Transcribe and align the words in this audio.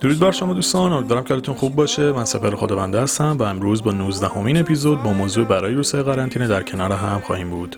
درود 0.00 0.18
بر 0.18 0.30
شما 0.30 0.54
دوستان 0.54 0.92
امیدوارم 0.92 1.24
که 1.24 1.34
حالتون 1.34 1.54
خوب 1.54 1.74
باشه. 1.74 2.12
من 2.12 2.24
سپر 2.24 2.56
خداونده 2.56 3.00
هستم 3.00 3.36
و 3.38 3.42
امروز 3.42 3.82
با 3.82 3.92
19 3.92 4.28
همین 4.28 4.56
اپیزود 4.56 5.02
با 5.02 5.12
موضوع 5.12 5.44
برای 5.44 5.74
روسای 5.74 6.02
قرنطینه 6.02 6.48
در 6.48 6.62
کنار 6.62 6.92
هم 6.92 7.20
خواهیم 7.20 7.50
بود. 7.50 7.76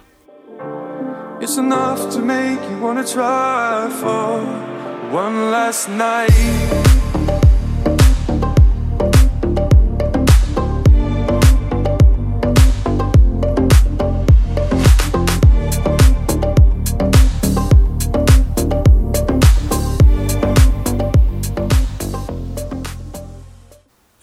It's 1.41 1.59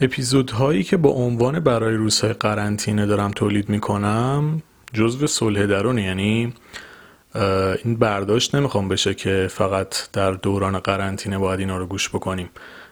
اپیزودهایی 0.06 0.84
که 0.84 0.98
با 0.98 1.10
عنوان 1.10 1.60
برای 1.60 1.96
روزهای 1.96 2.34
قرنطینه 2.34 3.06
دارم 3.06 3.32
تولید 3.32 3.70
می‌کنم 3.70 4.62
جزو 4.94 5.28
صلح 5.28 5.66
درون 5.66 5.98
یعنی 5.98 6.54
این 7.84 7.96
برداشت 7.96 8.56
نمی‌خوام 8.56 8.88
بشه 8.88 9.14
که 9.14 9.48
فقط 9.52 10.12
در 10.14 10.32
دوران 10.32 10.80
قرنطینه 10.80 11.38
باید 11.38 11.60
اینا 11.60 11.78
رو 11.78 11.86
گوش 11.86 12.10
بکنیم. 12.10 12.50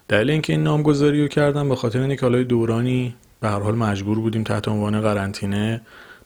دلیل 0.08 0.30
اینکه 0.30 0.54
این 0.54 0.64
نامگذاری 0.64 1.22
رو 1.22 1.28
کردم 1.28 1.70
به 1.70 1.76
خاطر 1.76 2.00
اینکه 2.00 2.22
حالا 2.22 2.44
دورانی 2.44 3.16
به 3.42 3.50
هر 3.50 3.60
حال 3.60 3.76
مجبور 3.76 4.20
بودیم 4.20 4.44
تحت 4.44 4.68
عنوان 4.68 5.02
قرنطینه 5.02 5.82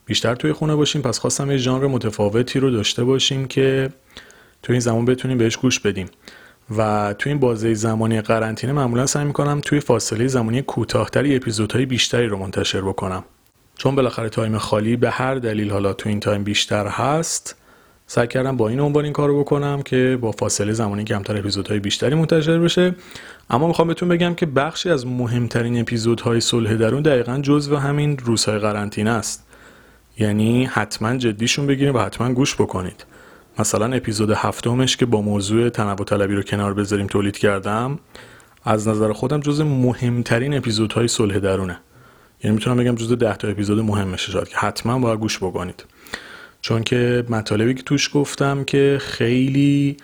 بیشتر 0.06 0.36
توی 0.36 0.54
خونه 0.54 0.76
باشیم. 0.76 1.02
پس 1.02 1.20
خواستم 1.20 1.52
یه 1.52 1.58
ژانر 1.58 1.88
متفاوتی 1.88 2.60
رو 2.60 2.72
داشته 2.72 3.04
باشیم 3.04 3.48
که 3.48 3.90
توی 4.64 4.74
این 4.74 4.80
زمان 4.80 5.06
بتونیم 5.06 5.38
بهش 5.38 5.58
گوش 5.58 5.80
بدیم. 5.80 6.08
و 6.78 7.14
توی 7.20 7.32
این 7.32 7.40
بازه 7.40 7.74
زمانی 7.74 8.22
قرنطینه 8.22 8.74
معمولا 8.74 9.06
سعی 9.06 9.26
می‌کنم 9.26 9.62
توی 9.66 9.80
فاصله 9.80 10.28
زمانی 10.28 10.62
کوتاهتری 10.62 11.36
اپیزودهای 11.36 11.86
بیشتری 11.86 12.28
رو 12.28 12.38
منتشر 12.38 12.82
بکنم. 12.82 13.24
چون 13.78 13.96
بالاخره 13.96 14.30
time 14.30 14.58
خالی 14.58 14.96
به 14.96 15.10
هر 15.10 15.36
دلیل 15.36 15.72
حالا 15.72 15.94
تو 15.94 16.10
این 16.10 16.20
time 16.20 16.44
بیشتر 16.44 16.88
هست 16.88 17.56
سعی 18.08 18.28
کردم 18.28 18.58
با 18.58 18.70
این 18.70 18.80
عنوان 18.80 19.04
این 19.04 19.14
کارو 19.14 19.40
بکنم 19.40 19.82
که 19.82 20.18
با 20.22 20.32
فاصله 20.32 20.74
زمانی 20.74 21.04
کمتر 21.04 21.38
اپیزودهای 21.38 21.80
بیشتری 21.80 22.16
منتشر 22.16 22.60
بشه. 22.60 22.96
اما 23.50 23.68
می‌خوام 23.68 23.88
بهتون 23.88 24.10
بگم 24.10 24.34
که 24.34 24.46
بخشی 24.46 24.90
از 24.90 25.08
مهمترین 25.08 25.80
اپیزودهای 25.82 26.42
صلح 26.42 26.74
درون 26.74 27.02
دقیقا 27.02 27.40
جزو 27.44 27.76
همین 27.76 28.18
روزهای 28.18 28.60
قرنطینه 28.60 29.10
است. 29.10 29.48
یعنی 30.20 30.66
حتما 30.66 31.18
جدیشون 31.18 31.68
بگیریم 31.68 31.96
و 31.96 32.00
حتما 32.00 32.34
گوش 32.34 32.56
بکنید. 32.56 33.06
مثلا 33.60 33.96
اپیزود 33.96 34.32
هفتمش 34.32 34.98
که 34.98 35.06
با 35.06 35.22
موضوع 35.22 35.70
تنوع 35.70 36.06
طلبی 36.06 36.36
رو 36.36 36.44
کنار 36.44 36.74
بذاریم 36.74 37.08
تولید 37.08 37.38
کردم 37.38 38.00
از 38.64 38.88
نظر 38.88 39.14
خودم 39.14 39.40
جز 39.40 39.62
مهمترین 39.62 40.58
اپیزودهای 40.58 41.08
صلح 41.08 41.40
درونه. 41.40 41.80
یعنی 42.44 42.56
می‌تونم 42.56 42.78
بگم 42.78 42.96
جز 42.96 43.14
ده 43.14 43.36
تا 43.36 43.48
اپیزود 43.48 43.80
مهمشه 43.80 44.32
شد 44.32 44.48
که 44.48 44.58
حتما 44.58 45.00
باید 45.00 45.20
گوش 45.20 45.38
بکنید. 45.38 45.86
چون 46.62 46.84
که 46.84 47.26
مطالبی 47.30 47.74
که 47.74 47.84
توش 47.84 48.10
گفتم 48.14 48.64
که 48.64 48.98
خیلی 49.02 49.98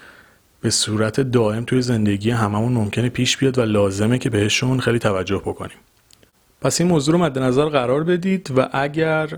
به 0.61 0.69
صورت 0.69 1.19
دائم 1.19 1.63
توی 1.63 1.81
زندگی 1.81 2.31
هممون 2.31 2.73
ممکنه 2.73 3.09
پیش 3.09 3.37
بیاد 3.37 3.57
و 3.57 3.61
لازمه 3.61 4.17
که 4.17 4.29
بهشون 4.29 4.79
خیلی 4.79 4.99
توجه 4.99 5.37
بکنیم. 5.37 5.77
پس 6.61 6.81
این 6.81 6.89
موضوع 6.89 7.13
رو 7.13 7.21
مد 7.21 7.39
نظر 7.39 7.65
قرار 7.65 8.03
بدید 8.03 8.51
و 8.57 8.69
اگر 8.73 9.29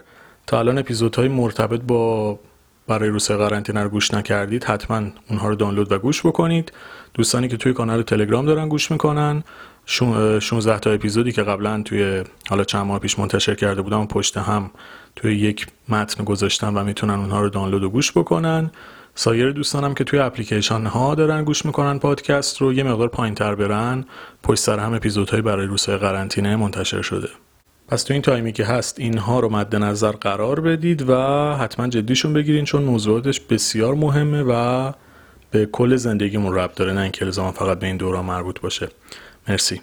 تا 0.47 0.59
الان 0.59 0.77
اپیزودهای 0.77 1.27
مرتبط 1.27 1.81
با 1.81 2.39
برای 2.88 3.09
روسه 3.09 3.38
قرنطینه 3.38 3.83
رو 3.83 3.89
گوش 3.89 4.14
نکردید 4.14 4.64
حتما 4.64 5.02
اونها 5.30 5.50
رو 5.50 5.55
دانلود 5.55 5.91
و 5.91 6.00
گوش 6.00 6.25
بکنید. 6.25 6.72
دوستانی 7.14 7.47
که 7.47 7.58
توی 7.58 7.73
کانال 7.73 8.02
تلگرام 8.02 8.45
دارن 8.45 8.69
گوش 8.69 8.92
می‌کنن. 8.92 9.44
16 9.86 10.80
تا 10.80 10.92
اپیزودی 10.92 11.31
که 11.31 11.44
قبلا 11.44 11.82
توی 11.82 12.23
حالا 12.49 12.64
چند 12.64 12.86
ماه 12.86 12.99
پیش 12.99 13.20
منتشر 13.20 13.55
کرده 13.55 13.82
بودم 13.82 14.08
پشت 14.08 14.37
هم 14.37 14.71
توی 15.15 15.36
یک 15.36 15.67
متن 15.89 16.23
گذاشتم 16.23 16.77
و 16.77 16.83
می‌تونن 16.83 17.14
اونها 17.14 17.42
رو 17.42 17.49
دانلود 17.49 17.83
و 17.83 17.89
گوش 17.89 18.11
بکنن. 18.11 18.71
سایر 19.15 19.52
دوستانم 19.52 19.93
که 19.93 20.04
توی 20.04 20.20
اپلیکیشن 20.20 20.86
ها 20.86 21.15
دارن 21.15 21.43
گوش 21.43 21.65
می‌کنن 21.65 21.99
پادکست 21.99 22.61
رو 22.61 22.73
یه 22.73 22.83
مقدار 22.83 23.08
پایین 23.08 23.36
تر 23.36 23.55
برن. 23.55 24.05
پشت 24.43 24.60
سر 24.60 24.80
هم 24.80 24.93
اپیزودهای 24.93 25.42
برای 25.42 25.67
روسای 25.67 25.98
قرنطینه 25.98 26.55
منتشر 26.55 27.02
شده. 27.02 27.30
پس 27.88 28.04
تو 28.04 28.14
این 28.14 28.22
تایمی 28.22 28.52
که 28.52 28.66
هست 28.66 29.00
اینها 29.00 29.40
رو 29.40 29.50
مد 29.50 29.76
نظر 29.76 30.12
قرار 30.12 30.60
بدید 30.60 31.10
و 31.10 31.16
حتما 31.56 31.88
جدیشون 31.88 32.34
بگیرین 32.34 32.66
چون 32.66 32.84
موضوعاتش 32.84 33.40
بسیار 33.40 33.96
مهمه 33.96 34.44
و 34.44 34.92
به 35.52 35.66
کل 35.66 35.96
زندگیمون 35.96 36.56
ربط 36.56 36.76
داره 36.76 36.94
نه 36.94 37.02
اینکه 37.02 37.32
فقط 37.32 37.80
به 37.80 37.88
این 37.88 37.98
دوران 37.98 38.26
مربوط 38.26 38.60
باشه. 38.60 38.90
مرسی. 39.48 39.82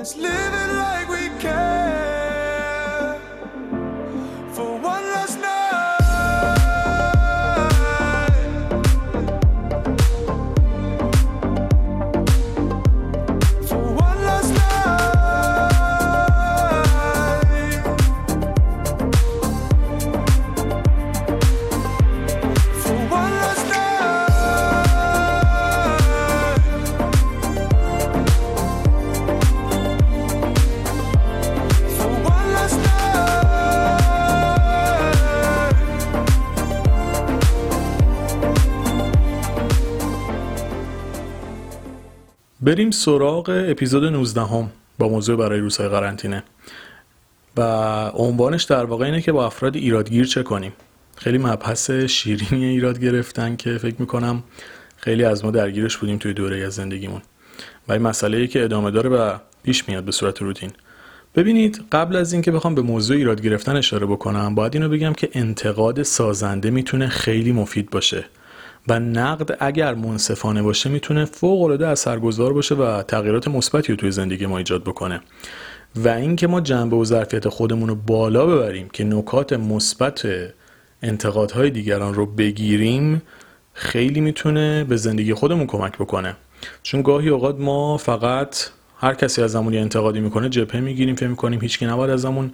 It 0.00 0.16
like 0.16 1.08
we 1.10 1.28
can. 1.40 1.59
بریم 42.62 42.90
سراغ 42.90 43.64
اپیزود 43.68 44.04
19 44.04 44.40
هم 44.40 44.70
با 44.98 45.08
موضوع 45.08 45.36
برای 45.36 45.60
روزهای 45.60 45.88
قرنطینه. 45.88 46.42
و 47.56 47.62
عنوانش 48.14 48.64
در 48.64 48.84
واقع 48.84 49.04
اینه 49.04 49.22
که 49.22 49.32
با 49.32 49.46
افراد 49.46 49.76
ایرادگیر 49.76 50.24
چه 50.24 50.42
کنیم. 50.42 50.72
خیلی 51.16 51.38
مبحث 51.38 51.90
شیرینی 51.90 52.64
ایراد 52.64 53.00
گرفتن 53.00 53.56
که 53.56 53.78
فکر 53.78 53.94
می‌کنم 53.98 54.42
خیلی 54.96 55.24
از 55.24 55.44
ما 55.44 55.50
درگیرش 55.50 55.96
بودیم 55.96 56.18
توی 56.18 56.32
دوره 56.32 56.66
از 56.66 56.74
زندگیمون. 56.74 57.22
و 57.88 57.92
این 57.92 58.02
مسئله 58.02 58.36
ای 58.36 58.48
که 58.48 58.64
ادامه 58.64 58.90
داره 58.90 59.10
و 59.10 59.38
پیش 59.62 59.88
میاد 59.88 60.04
به 60.04 60.12
صورت 60.12 60.42
روتین. 60.42 60.70
ببینید 61.34 61.84
قبل 61.92 62.16
از 62.16 62.32
اینکه 62.32 62.50
بخوام 62.50 62.74
به 62.74 62.82
موضوع 62.82 63.16
ایراد 63.16 63.42
گرفتن 63.42 63.76
اشاره 63.76 64.06
بکنم 64.06 64.54
باید 64.54 64.74
اینو 64.74 64.88
بگم 64.88 65.12
که 65.12 65.28
انتقاد 65.32 66.02
سازنده 66.02 66.70
می‌تونه 66.70 67.08
خیلی 67.08 67.52
مفید 67.52 67.90
باشه. 67.90 68.24
و 68.88 69.00
نقد 69.00 69.56
اگر 69.60 69.94
منصفانه 69.94 70.62
باشه 70.62 70.90
می‌تونه 70.90 71.24
فوق 71.24 71.62
العاده 71.62 71.86
اثرگذار 71.86 72.52
باشه 72.52 72.74
و 72.74 73.02
تغییرات 73.02 73.48
مثبتی 73.48 73.92
رو 73.92 73.96
توی 73.96 74.10
زندگی 74.10 74.46
ما 74.46 74.58
ایجاد 74.58 74.82
بکنه. 74.82 75.20
و 75.96 76.08
اینکه 76.08 76.46
ما 76.46 76.60
جنبه 76.60 76.96
و 76.96 77.04
ظرفیت 77.04 77.48
خودمون 77.48 77.88
رو 77.88 77.94
بالا 77.94 78.46
ببریم 78.46 78.88
که 78.88 79.04
نکات 79.04 79.52
مثبت 79.52 80.28
انتقادهای 81.02 81.70
دیگران 81.70 82.14
رو 82.14 82.26
بگیریم 82.26 83.22
خیلی 83.72 84.20
می‌تونه 84.20 84.84
به 84.84 84.96
زندگی 84.96 85.34
خودمون 85.34 85.66
کمک 85.66 85.98
بکنه. 85.98 86.36
چون 86.82 87.02
گاهی 87.02 87.28
اوقات 87.28 87.58
ما 87.58 87.96
فقط 87.96 88.56
هر 88.98 89.14
کسی 89.14 89.42
از 89.42 89.50
زمانی 89.50 89.78
انتقادی 89.78 90.20
می‌کنه 90.20 90.48
جبهه 90.48 90.80
می‌گیریم 90.80 91.14
فکر 91.14 91.28
می‌کنیم 91.28 91.60
هیچکی 91.60 91.86
نباید 91.86 92.10
از 92.10 92.20
زمون 92.20 92.52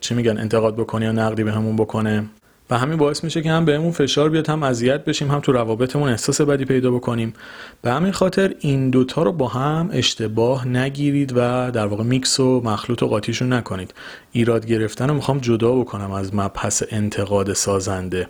چه 0.00 0.14
میگن 0.14 0.38
انتقاد 0.38 0.76
بکنه 0.76 1.04
یا 1.04 1.12
نقدی 1.12 1.44
به 1.44 1.52
همون 1.52 1.76
بکنه. 1.76 2.24
و 2.72 2.78
همین 2.78 2.96
باعث 2.96 3.24
میشه 3.24 3.42
که 3.42 3.50
هم 3.50 3.64
بهمون 3.64 3.92
فشار 3.92 4.30
بیاد 4.30 4.50
هم 4.50 4.62
اذیت 4.62 5.04
بشیم 5.04 5.30
هم 5.30 5.40
تو 5.40 5.52
روابطمون 5.52 6.08
احساس 6.08 6.40
بدی 6.40 6.64
پیدا 6.64 6.90
بکنیم. 6.90 7.34
به 7.82 7.92
همین 7.92 8.12
خاطر 8.12 8.54
این 8.60 8.90
دوتا 8.90 9.22
رو 9.22 9.32
با 9.32 9.48
هم 9.48 9.90
اشتباه 9.92 10.68
نگیرید 10.68 11.32
و 11.36 11.70
در 11.70 11.86
واقع 11.86 12.04
میکس 12.04 12.40
و 12.40 12.60
مخلوط 12.64 13.02
و 13.02 13.08
قاطیشون 13.08 13.52
نکنید. 13.52 13.94
ایراد 14.32 14.66
گرفتن 14.66 15.08
رو 15.08 15.14
می‌خوام 15.14 15.38
جدا 15.38 15.72
بکنم 15.72 16.10
از 16.10 16.34
مبحث 16.34 16.82
انتقاد 16.90 17.52
سازنده. 17.52 18.28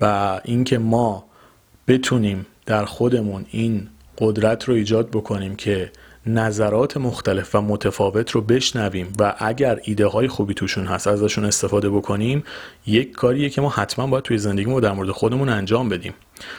و 0.00 0.40
اینکه 0.44 0.78
ما 0.78 1.24
بتونیم 1.88 2.46
در 2.66 2.84
خودمون 2.84 3.46
این 3.50 3.88
قدرت 4.18 4.64
رو 4.64 4.74
ایجاد 4.74 5.08
بکنیم 5.08 5.56
که 5.56 5.90
نظرات 6.26 6.96
مختلف 6.96 7.54
و 7.54 7.60
متفاوت 7.60 8.30
رو 8.30 8.40
بشنویم 8.40 9.12
و 9.18 9.34
اگر 9.38 9.80
ایده 9.84 10.06
های 10.06 10.28
خوبی 10.28 10.54
توشون 10.54 10.86
هست 10.86 11.06
ازشون 11.06 11.44
استفاده 11.44 11.90
بکنیم 11.90 12.44
یک 12.86 13.12
کاریه 13.12 13.50
که 13.50 13.60
ما 13.60 13.68
حتما 13.68 14.06
باید 14.06 14.24
توی 14.24 14.38
زندگیمون 14.38 14.80
در 14.80 14.92
مورد 14.92 15.10
خودمون 15.10 15.48
انجام 15.48 15.88
بدیم. 15.88 16.14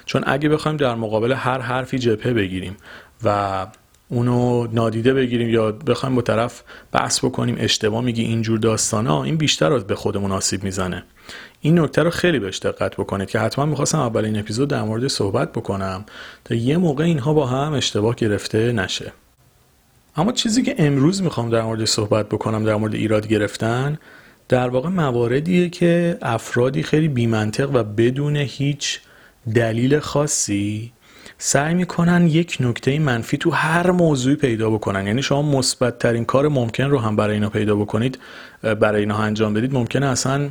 چون 0.05 0.23
اگه 0.25 0.49
بخوایم 0.49 0.77
در 0.77 0.95
مقابل 0.95 1.31
هر 1.31 1.59
حرفی 1.59 1.99
جبهه 1.99 2.33
بگیریم 2.33 2.77
و 3.23 3.67
اونو 4.09 4.67
نادیده 4.71 5.13
بگیریم 5.13 5.49
یا 5.49 5.71
بخوایم 5.71 6.15
با 6.15 6.21
طرف 6.21 6.63
بحث 6.91 7.25
بکنیم 7.25 7.55
اشتباه 7.59 8.03
میگی 8.03 8.23
اینجور 8.23 8.59
داستانا 8.59 9.23
این 9.23 9.37
بیشتر 9.37 9.73
از 9.73 9.87
به 9.87 9.95
خودمون 9.95 10.31
آسیب 10.31 10.63
می‌زنه. 10.63 11.03
این 11.61 11.79
نکته 11.79 12.03
رو 12.03 12.09
خیلی 12.09 12.39
بهش 12.39 12.59
دقت 12.59 12.95
بکنید 12.95 13.29
که 13.29 13.39
حتما 13.39 13.65
می‌خواستم 13.65 13.99
اولین 13.99 14.39
اپیزود 14.39 14.69
در 14.69 14.83
مورد 14.83 15.07
صحبت 15.07 15.51
بکنم 15.51 16.05
تا 16.45 16.55
یه 16.55 16.77
موقع 16.77 17.03
اینها 17.03 17.33
با 17.33 17.45
هم 17.45 17.73
اشتباه 17.73 18.15
گرفته 18.15 18.71
نشه. 18.71 19.13
اما 20.15 20.31
چیزی 20.31 20.63
که 20.63 20.75
امروز 20.77 21.21
می‌خوام 21.21 21.49
در 21.49 21.61
مورد 21.61 21.85
صحبت 21.85 22.29
بکنم 22.29 22.63
در 22.65 22.75
مورد 22.75 22.95
ایراد 22.95 23.27
گرفتن 23.27 23.99
در 24.49 24.69
واقع 24.69 24.89
مواردیه 24.89 25.69
که 25.69 26.17
افرادی 26.21 26.83
خیلی 26.83 27.07
بیمنطق 27.07 27.69
و 27.73 27.83
بدون 27.83 28.35
هیچ 28.35 28.99
دلیل 29.55 29.99
خاصی 29.99 30.91
سعی 31.37 31.73
می‌کنن 31.73 32.27
یک 32.27 32.57
نکته 32.59 32.99
منفی 32.99 33.37
تو 33.37 33.51
هر 33.51 33.91
موضوعی 33.91 34.35
پیدا 34.35 34.69
بکنن. 34.69 35.07
یعنی 35.07 35.21
شما 35.21 35.41
مثبت 35.41 35.99
ترین 35.99 36.25
کار 36.25 36.47
ممکن 36.47 36.83
رو 36.83 36.99
هم 36.99 37.15
برای 37.15 37.33
اینا 37.33 37.49
پیدا 37.49 37.75
بکنید 37.75 38.19
برای 38.61 38.99
اینا 38.99 39.17
انجام 39.17 39.53
بدید 39.53 39.73
ممکنه 39.73 40.05
اصلا 40.05 40.49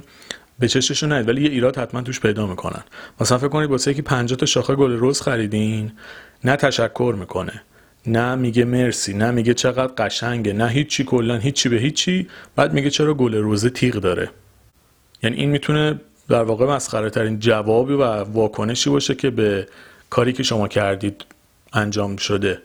به 0.58 0.68
چششون 0.68 1.12
نید 1.12 1.28
ولی 1.28 1.42
یه 1.42 1.50
ایراد 1.50 1.78
حتما 1.78 2.02
توش 2.02 2.20
پیدا 2.20 2.46
می‌کنن. 2.46 2.82
مثلا 3.20 3.38
فکر 3.38 3.48
کنید 3.48 3.70
واسه 3.70 3.94
که 3.94 4.02
50 4.02 4.36
تا 4.38 4.46
شاخه 4.46 4.74
گل 4.74 4.96
رز 5.00 5.20
خریدین 5.20 5.92
نه 6.44 6.56
تشکر 6.56 7.14
می‌کنه. 7.18 7.62
نه 8.06 8.34
میگه 8.34 8.64
مرسی 8.64 9.14
نه 9.14 9.30
میگه 9.30 9.54
چقدر 9.54 9.92
قشنگه 9.98 10.52
نه 10.52 10.68
هیچی 10.68 11.04
کلا 11.04 11.36
هیچی 11.36 11.68
به 11.68 11.76
هیچی. 11.76 12.28
بعد 12.56 12.72
میگه 12.72 12.90
چرا 12.90 13.14
گل 13.14 13.34
روزه 13.34 13.70
تیغ 13.70 13.94
داره. 13.94 14.30
یعنی 15.22 15.36
این 15.36 15.50
می‌تونه 15.50 16.00
در 16.28 16.42
واقع 16.42 16.66
مسخره 16.66 17.10
ترین 17.10 17.38
جوابی 17.38 17.94
و 17.94 18.02
واکنشی 18.04 18.90
باشه 18.90 19.14
که 19.14 19.30
به 19.30 19.66
کاری 20.10 20.32
که 20.32 20.42
شما 20.42 20.68
کردید 20.68 21.24
انجام 21.72 22.16
شده. 22.16 22.62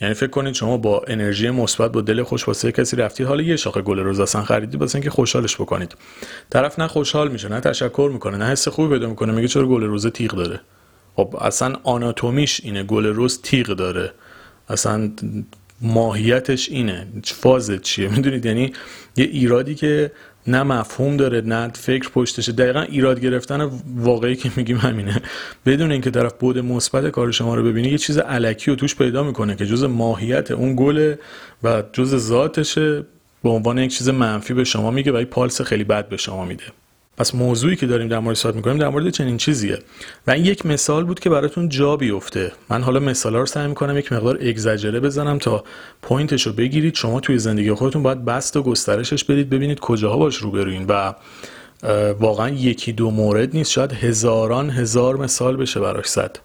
یعنی 0.00 0.14
فکر 0.14 0.30
کنید 0.30 0.54
شما 0.54 0.76
با 0.76 1.04
انرژی 1.06 1.50
مثبت 1.50 1.92
با 1.92 2.00
دل 2.00 2.22
خوش 2.22 2.48
واسه 2.48 2.72
کسی 2.72 2.96
رفتید 2.96 3.26
حالا 3.26 3.42
یه 3.42 3.56
شاخه 3.56 3.82
گل 3.82 3.98
روز 3.98 4.20
اصلا 4.20 4.42
خریدید 4.42 4.80
واسه 4.80 4.96
اینکه 4.96 5.10
خوشحالش 5.10 5.54
بکنید. 5.54 5.94
طرف 6.50 6.78
نه 6.78 6.86
خوشحال 6.86 7.30
میشه 7.30 7.48
نه 7.48 7.60
تشکر 7.60 8.10
می‌کنه 8.12 8.36
نه 8.36 8.44
حس 8.44 8.68
خوبی 8.68 8.94
پیدا 8.94 9.08
می‌کنه 9.08 9.32
میگه 9.32 9.48
چرا 9.48 9.66
گل 9.66 9.82
روز 9.82 10.06
تیغ 10.06 10.30
داره. 10.30 10.60
خب 11.16 11.36
اصلا 11.40 11.76
آناتومیش 11.82 12.60
اینه 12.64 12.82
گل 12.82 13.06
روز 13.06 13.42
تیغ 13.42 13.66
داره. 13.66 14.12
اصلا 14.68 15.10
ماهیتش 15.80 16.68
اینه. 16.68 17.06
فاز 17.24 17.70
چیه؟ 17.82 18.08
می‌دونید؟ 18.08 18.46
یعنی 18.46 18.72
یه 19.16 19.24
ایرادی 19.24 19.74
که 19.74 20.12
نه 20.46 20.62
مفهوم 20.62 21.16
داره 21.16 21.40
نه 21.40 21.68
فکر 21.68 22.10
پشتشه. 22.10 22.52
دقیقا 22.52 22.80
ایراد 22.80 23.20
گرفتن 23.20 23.70
واقعی 23.96 24.36
که 24.36 24.50
میگیم 24.56 24.76
همینه. 24.76 25.22
بدون 25.66 25.92
اینکه 25.92 26.10
طرف 26.10 26.32
بود 26.32 26.58
مثبت 26.58 27.10
کار 27.10 27.30
شما 27.30 27.54
رو 27.54 27.62
ببینی 27.62 27.88
یه 27.88 27.98
چیز 27.98 28.18
علکی 28.18 28.70
رو 28.70 28.76
توش 28.76 28.96
پیدا 28.96 29.22
می‌کنه 29.22 29.56
که 29.56 29.66
جز 29.66 29.84
ماهیت 29.84 30.50
اون 30.50 30.76
گله 30.76 31.18
و 31.62 31.82
جز 31.92 32.16
ذاتشه. 32.16 33.04
به 33.42 33.50
عنوان 33.50 33.78
یک 33.78 33.98
چیز 33.98 34.08
منفی 34.08 34.54
به 34.54 34.64
شما 34.64 34.90
میگه 34.90 35.12
و 35.12 35.20
یک 35.20 35.28
پالس 35.28 35.60
خیلی 35.60 35.84
بد 35.84 36.08
به 36.08 36.16
شما 36.16 36.44
میده. 36.44 36.64
پس 37.16 37.34
موضوعی 37.34 37.76
که 37.76 37.86
داریم 37.86 38.08
در 38.08 38.18
مورد 38.18 38.36
صحبت 38.36 38.56
می‌کنیم 38.56 38.78
در 38.78 38.88
مورد 38.88 39.10
چنین 39.10 39.36
چیزیه. 39.36 39.78
و 40.26 40.30
این 40.30 40.44
یک 40.44 40.66
مثال 40.66 41.04
بود 41.04 41.20
که 41.20 41.30
براتون 41.30 41.68
جا 41.68 41.96
بیفته. 41.96 42.52
من 42.70 42.82
حالا 42.82 43.00
مثالا 43.00 43.38
رو 43.38 43.46
سعی 43.46 43.68
می‌کنم 43.68 43.98
یک 43.98 44.12
مقدار 44.12 44.38
اگزاجره 44.40 45.00
بزنم 45.00 45.38
تا 45.38 45.64
پوینتش 46.02 46.46
رو 46.46 46.52
بگیرید. 46.52 46.94
شما 46.94 47.20
توی 47.20 47.38
زندگی 47.38 47.72
خودتون 47.72 48.02
باید 48.02 48.24
بست 48.24 48.56
و 48.56 48.62
گسترشش 48.62 49.24
بدید 49.24 49.50
ببینید 49.50 49.80
کجاها 49.80 50.16
باش 50.16 50.36
روبروین. 50.36 50.84
و 50.88 51.14
واقعا 52.20 52.48
یکی 52.48 52.92
دو 52.92 53.10
مورد 53.10 53.56
نیست. 53.56 53.70
شاید 53.70 53.92
هزاران 53.92 54.70
هزار 54.70 55.16
مثال 55.16 55.56
بشه 55.56 55.80
براش 55.80 56.06
زد. 56.06 56.38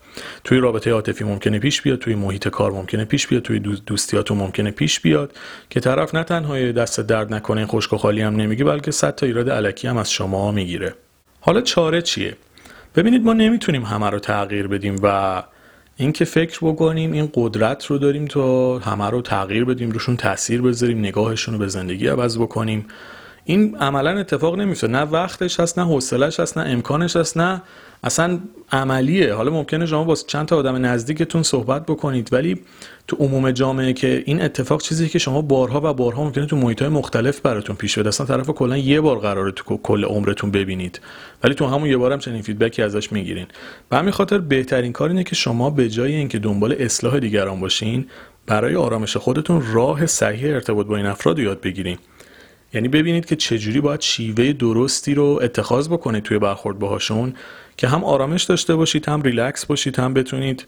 توی 0.44 0.57
رابطه 0.57 0.91
عاطفی 0.91 1.24
ممکنه 1.24 1.59
پیش 1.59 1.81
بیاد 1.81 2.00
توی 2.00 2.15
محیط 2.15 2.47
کار 2.47 2.71
ممکنه 2.71 3.06
پیش 3.06 3.27
بیاد 3.27 3.41
توی 3.41 3.59
دوستیاتون 3.59 4.38
ممکنه 4.38 4.71
پیش 4.71 5.00
بیاد. 5.00 5.33
که 5.69 5.80
طرف 5.80 6.15
نه 6.15 6.24
تنها 6.24 6.71
دست 6.71 7.00
درد 7.00 7.33
نکنه 7.33 7.65
خشک 7.65 7.94
و 7.94 7.97
خالی 7.97 8.21
هم 8.21 8.36
نمیگه 8.36 8.63
بلکه 8.63 8.91
صد 8.91 9.15
تا 9.15 9.25
ایراد 9.25 9.50
علکی 9.50 9.88
هم 9.88 9.97
از 9.97 10.12
شما 10.12 10.51
می‌گیره. 10.51 10.94
حالا 11.41 11.62
چاره 11.62 12.01
چیه؟ 12.01 12.36
ببینید 12.95 13.24
ما 13.24 13.33
نمی‌تونیم 13.33 13.83
همه 13.83 14.09
رو 14.09 14.19
تغییر 14.19 14.68
بدیم 14.68 14.95
و 15.03 15.44
اینکه 15.97 16.25
فکر 16.25 16.59
بکنیم 16.62 17.12
این 17.12 17.30
قدرت 17.33 17.86
رو 17.86 17.97
داریم 17.97 18.25
تا 18.25 18.80
همه 18.80 19.09
رو 19.09 19.21
تغییر 19.21 19.65
بدیم 19.65 19.91
روشون 19.91 20.18
تاثیر 20.18 20.62
بذاریم 20.62 21.00
نگاهشون 21.00 21.53
رو 21.53 21.59
به 21.59 21.68
زندگی 21.68 22.07
عوض 22.07 22.38
بکنیم. 22.38 22.86
این 23.50 23.75
عملا 23.75 24.19
اتفاق 24.19 24.56
نمیفته 24.60 24.88
نه 24.88 25.01
وقتش 25.01 25.60
هست 25.60 25.80
نه 25.80 25.86
حوصلش 25.86 26.40
هست 26.40 26.57
نه 26.57 26.69
امکانش 26.69 27.16
هست 27.16 27.38
نه 27.38 27.62
اصلا 28.04 28.40
عملیه. 28.72 29.34
حالا 29.34 29.51
ممکنه 29.51 29.86
شما 29.86 30.04
با 30.04 30.16
چند 30.16 30.46
تا 30.46 30.57
آدم 30.57 30.86
نزدیکتون 30.86 31.44
صحبت 31.44 31.86
بکنید 31.86 32.34
ولی 32.34 32.62
تو 33.07 33.16
عموم 33.16 33.51
جامعه 33.51 33.94
که 33.94 34.24
این 34.25 34.42
اتفاق 34.42 34.81
چیزی 34.81 35.10
که 35.10 35.19
شما 35.19 35.42
بارها 35.42 35.81
و 35.84 35.94
بارها 35.94 36.24
ممکنه 36.24 36.46
تو 36.46 36.56
محیط 36.56 36.81
مختلف 36.81 37.40
براتون 37.40 37.75
پیش 37.75 38.00
بده 38.00 38.07
اصلا 38.07 38.25
طرف 38.25 38.50
کلا 38.50 38.78
یه 38.78 39.01
بار 39.01 39.19
قراره 39.19 39.51
تو 39.51 39.78
کل 39.78 40.06
عمرتون 40.06 40.51
ببینید. 40.51 41.01
ولی 41.44 41.54
تو 41.54 41.66
همون 41.66 41.90
یه 41.90 41.98
بارم 41.98 42.19
چنین 42.19 42.42
feedback 42.42 42.77
ی 42.77 42.81
ازش 42.81 43.12
می‌گیرین. 43.12 43.48
به 43.90 43.98
همین 43.98 44.12
خاطر 44.12 44.38
بهترین 44.38 44.94
کار 44.94 45.10
اینه 45.10 45.24
که 45.24 45.36
شما 45.36 45.69
به 45.69 45.90
جای 45.90 46.16
اینکه 46.16 46.40
دنبال 46.40 46.75
اصلاح 46.80 47.19
دیگران 47.19 47.60
باشین 47.60 48.06
برای 48.48 48.75
آرامش 48.75 49.18
خودتون 49.18 49.63
راه 49.74 50.06
صحیح 50.06 50.54
ارتباط 50.54 50.88
با 50.88 50.98
این 50.98 51.06
افراد 51.06 51.40
یاد 51.40 51.62
بگیرین. 51.62 51.98
یعنی 52.74 52.88
ببینید 52.88 53.25
که 53.25 53.36
چجوری 53.36 53.81
باید 53.81 54.01
شیوه 54.01 54.54
درستی 54.54 55.13
رو 55.13 55.39
اتخاذ 55.42 55.88
بکنید 55.88 56.24
توی 56.24 56.39
برخورد 56.39 56.80
باهاشون 56.80 57.33
که 57.77 57.88
هم 57.88 58.04
آرامش 58.04 58.44
داشته 58.44 58.75
باشید 58.75 59.10
هم 59.10 59.21
ریلکس 59.21 59.66
باشید 59.66 60.00
هم 60.00 60.13
بتونید 60.13 60.66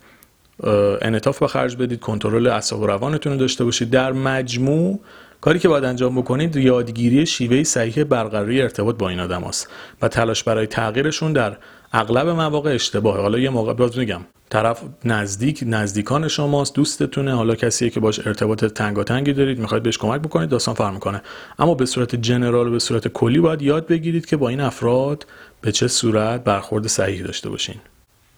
انعطاف 1.01 1.39
به 1.39 1.47
خرج 1.47 1.75
بدید 1.75 1.99
کنترل 1.99 2.47
اعصاب 2.47 2.79
و 2.81 2.87
روانتون 2.87 3.33
رو 3.33 3.39
داشته 3.39 3.63
باشید. 3.63 3.89
در 3.89 4.11
مجموع 4.11 4.99
کاری 5.41 5.59
که 5.59 5.67
باید 5.67 5.83
انجام 5.83 6.15
بکنید 6.15 6.55
یادگیری 6.55 7.25
شیوه 7.25 7.63
صحیح 7.63 8.03
برقراری 8.03 8.61
ارتباط 8.61 8.95
با 8.95 9.09
این 9.09 9.19
آدم 9.19 9.41
هست 9.41 9.69
و 10.01 10.07
تلاش 10.07 10.43
برای 10.43 10.67
تغییرشون 10.67 11.33
در 11.33 11.57
اغلب 11.93 12.29
مواقع 12.29 12.73
اشتباهه. 12.73 13.21
حالا 13.21 13.39
یه 13.39 13.49
موقع 13.49 13.73
باز 13.73 13.97
میگم 13.97 14.21
طرف 14.49 14.81
نزدیک 15.05 15.63
نزدیکان 15.67 16.27
شماست 16.27 16.75
دوستتونه 16.75 17.35
حالا 17.35 17.55
کسیه 17.55 17.89
که 17.89 17.99
باش 17.99 18.27
ارتباط 18.27 18.65
تنگاتنگی 18.65 19.33
دارید 19.33 19.59
می‌خواید 19.59 19.83
بهش 19.83 19.97
کمک 19.97 20.21
بکنید 20.21 20.49
داستان 20.49 20.75
فرق 20.75 20.93
می‌کنه. 20.93 21.21
اما 21.59 21.75
به 21.75 21.85
صورت 21.85 22.15
جنرال 22.15 22.67
و 22.67 22.71
به 22.71 22.79
صورت 22.79 23.07
کلی 23.07 23.39
باید 23.39 23.61
یاد 23.61 23.87
بگیرید 23.87 24.25
که 24.25 24.37
با 24.37 24.49
این 24.49 24.59
افراد 24.59 25.25
به 25.61 25.71
چه 25.71 25.87
صورت 25.87 26.43
برخورد 26.43 26.87
صحیح 26.87 27.23
داشته 27.23 27.49
باشین. 27.49 27.75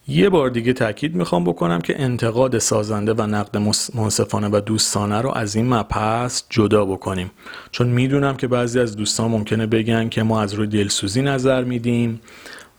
یه 0.08 0.30
بار 0.30 0.50
دیگه 0.50 0.74
تاکید 0.74 1.16
می‌خوام 1.16 1.44
بکنم 1.44 1.82
که 1.82 2.02
انتقاد 2.02 2.58
سازنده 2.58 3.14
و 3.14 3.22
نقد 3.22 3.58
منصفانه 3.94 4.50
و 4.52 4.62
دوستانه 4.66 5.22
رو 5.22 5.32
از 5.38 5.56
این 5.56 5.74
مپس 5.74 6.44
جدا 6.50 6.86
بکنیم. 6.86 7.32
چون 7.72 7.88
می‌دونم 7.88 8.36
که 8.36 8.48
بعضی 8.48 8.80
از 8.80 8.96
دوستان 8.96 9.32
ممکنه 9.32 9.66
بگن 9.66 10.10
که 10.10 10.24
ما 10.24 10.42
از 10.42 10.54
روی 10.54 10.68
دلسوزی 10.68 11.22
نظر 11.22 11.64
میدیم 11.64 12.22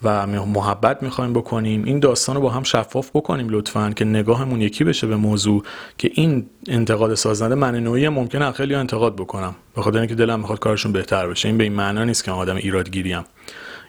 و 0.02 0.26
محبت 0.26 1.02
می‌خوایم 1.02 1.32
بکنیم. 1.32 1.84
این 1.84 1.98
داستان 1.98 2.36
رو 2.36 2.42
با 2.42 2.50
هم 2.50 2.62
شفاف 2.62 3.10
بکنیم 3.14 3.48
لطفا 3.48 3.90
که 3.96 4.04
نگاهمون 4.04 4.60
یکی 4.60 4.84
بشه 4.84 5.06
به 5.06 5.16
موضوع 5.16 5.62
که 5.98 6.10
این 6.14 6.46
انتقاد 6.68 7.14
سازنده 7.14 7.54
من 7.54 7.80
نوعی 7.80 8.08
ممکنه 8.08 8.52
خیلی 8.52 8.74
انتقاد 8.74 9.16
بکنم. 9.16 9.54
به 9.76 9.82
خاطر 9.82 9.98
اینکه 9.98 10.14
دلم 10.14 10.40
می‌خواد 10.40 10.58
کارشون 10.58 10.92
بهتر 10.92 11.28
بشه. 11.28 11.48
این 11.48 11.58
به 11.58 11.64
این 11.64 11.72
معنا 11.72 12.04
نیست 12.04 12.24
که 12.24 12.30
آدم 12.30 12.56
ایرادگیریم. 12.56 13.24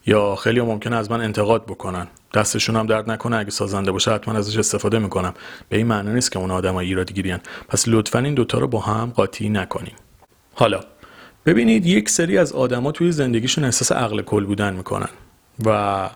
یا 0.05 0.35
خیلی 0.35 0.61
ممکنه 0.61 0.95
از 0.95 1.11
من 1.11 1.21
انتقاد 1.21 1.65
بکنن. 1.65 2.07
دستشون 2.33 2.75
هم 2.75 2.87
درد 2.87 3.11
نکنه. 3.11 3.35
اگه 3.35 3.49
سازنده 3.49 3.91
باشه 3.91 4.11
حتما 4.11 4.33
ازش 4.33 4.57
استفاده 4.57 4.99
می‌کنم. 4.99 5.33
به 5.69 5.77
این 5.77 5.87
معنی 5.87 6.13
نیست 6.13 6.31
که 6.31 6.39
اون 6.39 6.51
آدم 6.51 6.75
ایرادگیریان 6.75 7.39
پس 7.67 7.87
لطفا 7.87 8.19
این 8.19 8.33
دوتا 8.33 8.57
رو 8.57 8.67
با 8.67 8.79
هم 8.79 9.11
قاطی 9.15 9.49
نکنیم. 9.49 9.95
حالا 10.53 10.79
ببینید 11.45 11.85
یک 11.85 12.09
سری 12.09 12.37
از 12.37 12.53
آدما 12.53 12.91
توی 12.91 13.11
زندگیشون 13.11 13.63
احساس 13.63 13.91
عقل 13.91 14.21
کل 14.21 14.45
بودن 14.45 14.73
می‌کنن 14.73 15.09
و 15.65 16.09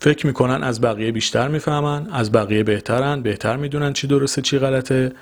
فکر 0.00 0.26
می‌کنن 0.26 0.64
از 0.64 0.80
بقیه 0.80 1.12
بیشتر 1.12 1.48
می‌فهمن 1.48 2.10
از 2.12 2.32
بقیه 2.32 2.62
بهترن 2.62 3.22
بهتر 3.22 3.56
می‌دونن 3.56 3.92
چی 3.92 4.06
درسته 4.06 4.42
چی 4.42 4.58
غلطه. 4.58 5.12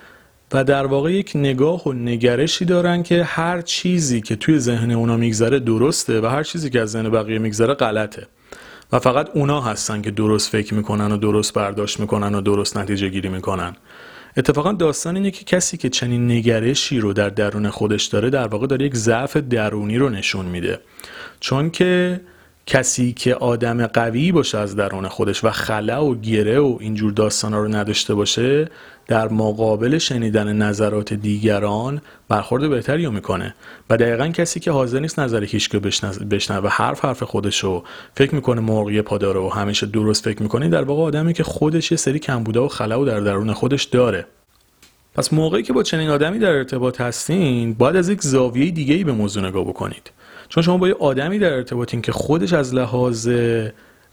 و 0.54 0.64
در 0.64 0.86
واقع 0.86 1.12
یک 1.12 1.32
نگاه 1.34 1.88
و 1.88 1.92
نگرشی 1.92 2.64
دارن 2.64 3.02
که 3.02 3.24
هر 3.24 3.60
چیزی 3.60 4.20
که 4.20 4.36
توی 4.36 4.58
ذهن 4.58 4.90
اونا 4.90 5.16
میگذره 5.16 5.58
درسته 5.58 6.20
و 6.20 6.26
هر 6.26 6.42
چیزی 6.42 6.70
که 6.70 6.80
از 6.80 6.90
ذهن 6.90 7.10
بقیه 7.10 7.38
میگذره 7.38 7.74
غلطه. 7.74 8.26
و 8.92 8.98
فقط 8.98 9.30
اونا 9.34 9.60
هستن 9.60 10.02
که 10.02 10.10
درست 10.10 10.50
فکر 10.50 10.74
می‌کنن 10.74 11.12
و 11.12 11.16
درست 11.16 11.54
برداشت 11.54 12.00
می‌کنن 12.00 12.34
و 12.34 12.40
درست 12.40 12.76
نتیجه 12.76 13.08
گیری 13.08 13.28
می‌کنن. 13.28 13.76
اتفاقا 14.36 14.72
داستان 14.72 15.16
اینه 15.16 15.30
که 15.30 15.44
کسی 15.44 15.76
که 15.76 15.88
چنین 15.88 16.30
نگرشی 16.30 17.00
رو 17.00 17.12
در 17.12 17.28
درون 17.28 17.70
خودش 17.70 18.04
داره 18.04 18.30
در 18.30 18.46
واقع 18.46 18.66
داره 18.66 18.86
یک 18.86 18.96
ضعف 18.96 19.36
درونی 19.36 19.98
رو 19.98 20.08
نشون 20.08 20.46
میده. 20.46 20.80
چون 21.40 21.70
که 21.70 22.20
کسی 22.66 23.12
که 23.12 23.34
آدم 23.34 23.86
قوی 23.86 24.32
باشه 24.32 24.58
از 24.58 24.76
درون 24.76 25.08
خودش 25.08 25.44
و 25.44 25.50
خلا 25.50 26.04
و 26.04 26.14
گره 26.14 26.58
و 26.58 26.76
اینجور 26.80 27.12
داستانا 27.12 27.58
رو 27.58 27.68
نداشته 27.68 28.14
باشه 28.14 28.68
در 29.06 29.28
مقابل 29.28 29.98
شنیدن 29.98 30.56
نظرات 30.56 31.14
دیگران 31.14 32.00
برخورد 32.28 32.70
بهتری 32.70 33.06
می‌کنه. 33.06 33.54
و 33.90 33.96
دقیقا 33.96 34.28
کسی 34.28 34.60
که 34.60 34.70
حاضر 34.70 35.00
نیست 35.00 35.20
نظر 35.20 35.44
هیچ 35.44 35.70
بشنوه 36.30 36.64
و 36.64 36.68
حرف 36.68 37.04
حرف 37.04 37.22
خودش 37.22 37.64
رو 37.64 37.84
فکر 38.14 38.34
می‌کنه 38.34 38.60
مرغی 38.60 39.02
پاداره 39.02 39.40
و 39.40 39.48
همیشه 39.48 39.86
درست 39.86 40.24
فکر 40.24 40.42
می‌کنه 40.42 40.68
در 40.68 40.82
واقع 40.82 41.02
آدمی 41.02 41.34
که 41.34 41.42
خودش 41.42 41.90
یه 41.90 41.96
سری 41.96 42.18
کمبوده 42.18 42.60
و 42.60 42.68
خلا 42.68 43.00
و 43.00 43.04
در 43.04 43.20
درون 43.20 43.52
خودش 43.52 43.84
داره. 43.84 44.26
پس 45.14 45.32
موقعی 45.32 45.62
که 45.62 45.72
با 45.72 45.82
چنین 45.82 46.10
آدمی 46.10 46.38
در 46.38 46.52
ارتباط 46.52 47.00
هستین 47.00 47.74
باید 47.74 47.96
از 47.96 48.08
یک 48.08 48.22
زاویه 48.22 48.70
دیگه 48.70 48.94
ای 48.94 49.04
به 49.04 49.12
موضوع 49.12 49.48
نگاه 49.48 49.64
بکنید. 49.64 50.10
چون 50.48 50.62
شما 50.62 50.76
با 50.76 50.88
یه 50.88 50.94
آدمی 50.94 51.38
در 51.38 51.52
ارتباطین 51.52 52.02
که 52.02 52.12
خودش 52.12 52.52
از 52.52 52.74
لحاظ 52.74 53.28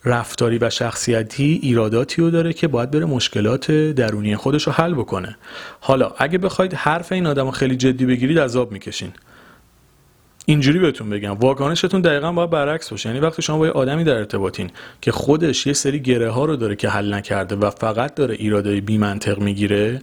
رفتاری 0.05 0.57
و 0.57 0.69
شخصیتی 0.69 1.59
ایراداتی 1.63 2.21
رو 2.21 2.29
داره 2.29 2.53
که 2.53 2.67
باید 2.67 2.91
بره 2.91 3.05
مشکلات 3.05 3.71
درونی 3.71 4.35
خودش 4.35 4.63
رو 4.63 4.73
حل 4.73 4.93
بکنه. 4.93 5.37
حالا 5.79 6.11
اگه 6.17 6.37
بخواید 6.37 6.73
حرف 6.73 7.11
این 7.11 7.27
آدم 7.27 7.45
رو 7.45 7.51
خیلی 7.51 7.75
جدی 7.75 8.05
بگیرید 8.05 8.39
عذاب 8.39 8.71
می‌کشین. 8.71 9.11
اینجوری 10.45 10.79
بهتون 10.79 11.09
بگم 11.09 11.31
واکنشتون 11.31 12.01
دقیقا 12.01 12.31
باید 12.31 12.49
برعکس 12.49 12.89
باشه. 12.89 13.09
یعنی 13.09 13.21
وقتی 13.21 13.41
شما 13.41 13.57
با 13.57 13.65
یه 13.65 13.71
آدمی 13.71 14.03
در 14.03 14.15
ارتباطین 14.15 14.71
که 15.01 15.11
خودش 15.11 15.67
یه 15.67 15.73
سری 15.73 15.99
گره 15.99 16.29
ها 16.29 16.45
رو 16.45 16.55
داره 16.55 16.75
که 16.75 16.89
حل 16.89 17.13
نکرده 17.13 17.55
و 17.55 17.69
فقط 17.69 18.15
داره 18.15 18.35
ایرادای 18.35 18.81
بی 18.81 18.97
منطق 18.97 19.39
می‌گیره 19.39 20.01